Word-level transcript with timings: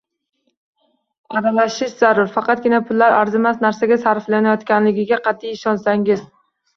Aralashish 1.41 1.91
zarur, 1.99 2.31
faqatgina 2.37 2.79
pullar 2.87 3.13
arzimas 3.17 3.59
narsaga 3.65 3.99
sarflanayotganligiga 4.07 5.21
qat’iy 5.29 5.55
ishonsangiz. 5.59 6.25